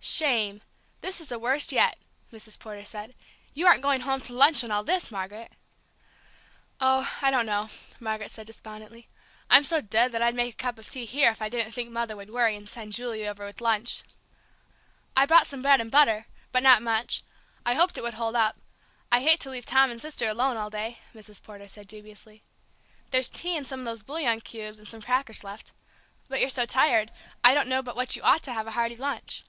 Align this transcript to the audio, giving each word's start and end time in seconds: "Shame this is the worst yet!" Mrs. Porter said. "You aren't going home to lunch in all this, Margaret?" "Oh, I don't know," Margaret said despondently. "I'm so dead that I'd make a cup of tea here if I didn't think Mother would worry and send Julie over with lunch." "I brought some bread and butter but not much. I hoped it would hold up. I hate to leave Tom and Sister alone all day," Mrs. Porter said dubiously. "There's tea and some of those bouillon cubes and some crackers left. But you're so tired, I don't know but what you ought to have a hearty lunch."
"Shame 0.00 0.60
this 1.00 1.20
is 1.20 1.26
the 1.28 1.38
worst 1.38 1.72
yet!" 1.72 1.98
Mrs. 2.30 2.58
Porter 2.58 2.84
said. 2.84 3.14
"You 3.54 3.66
aren't 3.66 3.82
going 3.82 4.02
home 4.02 4.20
to 4.22 4.34
lunch 4.34 4.62
in 4.62 4.70
all 4.70 4.84
this, 4.84 5.10
Margaret?" 5.10 5.50
"Oh, 6.80 7.10
I 7.22 7.30
don't 7.30 7.46
know," 7.46 7.70
Margaret 7.98 8.30
said 8.30 8.46
despondently. 8.46 9.08
"I'm 9.50 9.64
so 9.64 9.80
dead 9.80 10.12
that 10.12 10.22
I'd 10.22 10.34
make 10.34 10.54
a 10.54 10.56
cup 10.56 10.78
of 10.78 10.88
tea 10.88 11.06
here 11.06 11.30
if 11.30 11.42
I 11.42 11.48
didn't 11.48 11.72
think 11.72 11.90
Mother 11.90 12.14
would 12.14 12.30
worry 12.30 12.54
and 12.56 12.68
send 12.68 12.92
Julie 12.92 13.26
over 13.26 13.44
with 13.46 13.60
lunch." 13.62 14.02
"I 15.16 15.26
brought 15.26 15.46
some 15.46 15.62
bread 15.62 15.80
and 15.80 15.90
butter 15.90 16.26
but 16.52 16.62
not 16.62 16.82
much. 16.82 17.24
I 17.64 17.74
hoped 17.74 17.96
it 17.98 18.02
would 18.04 18.14
hold 18.14 18.36
up. 18.36 18.56
I 19.10 19.20
hate 19.22 19.40
to 19.40 19.50
leave 19.50 19.66
Tom 19.66 19.90
and 19.90 20.00
Sister 20.00 20.28
alone 20.28 20.58
all 20.58 20.70
day," 20.70 20.98
Mrs. 21.14 21.42
Porter 21.42 21.68
said 21.68 21.88
dubiously. 21.88 22.42
"There's 23.10 23.30
tea 23.30 23.56
and 23.56 23.66
some 23.66 23.80
of 23.80 23.86
those 23.86 24.02
bouillon 24.02 24.42
cubes 24.42 24.78
and 24.78 24.86
some 24.86 25.02
crackers 25.02 25.42
left. 25.42 25.72
But 26.28 26.40
you're 26.40 26.50
so 26.50 26.66
tired, 26.66 27.10
I 27.42 27.54
don't 27.54 27.68
know 27.68 27.82
but 27.82 27.96
what 27.96 28.14
you 28.14 28.22
ought 28.22 28.42
to 28.44 28.52
have 28.52 28.66
a 28.66 28.72
hearty 28.72 28.96
lunch." 28.96 29.42